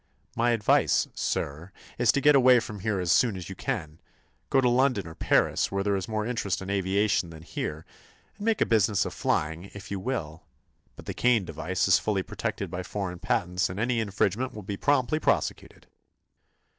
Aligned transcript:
My 0.35 0.49
advice, 0.49 1.07
sir, 1.13 1.71
is 1.99 2.11
to 2.13 2.21
get 2.21 2.33
away 2.35 2.59
from 2.59 2.79
here 2.79 2.99
as 2.99 3.11
soon 3.11 3.37
as 3.37 3.49
you 3.49 3.55
can. 3.55 4.01
Go 4.49 4.59
to 4.59 4.67
London 4.67 5.05
or 5.05 5.13
Paris, 5.13 5.71
where 5.71 5.83
there 5.83 5.95
is 5.95 6.07
more 6.07 6.25
interest 6.25 6.59
in 6.59 6.71
aviation 6.71 7.29
than 7.29 7.43
here, 7.43 7.85
and 8.35 8.43
make 8.43 8.61
a 8.61 8.65
business 8.65 9.05
of 9.05 9.13
flying, 9.13 9.65
if 9.75 9.91
you 9.91 9.99
will. 9.99 10.41
But 10.95 11.05
the 11.05 11.13
Kane 11.13 11.45
device 11.45 11.87
is 11.87 11.99
fully 11.99 12.23
protected 12.23 12.71
by 12.71 12.81
foreign 12.81 13.19
patents, 13.19 13.69
and 13.69 13.79
any 13.79 13.99
infringement 13.99 14.55
will 14.55 14.63
be 14.63 14.75
promptly 14.75 15.19
prosecuted." 15.19 15.85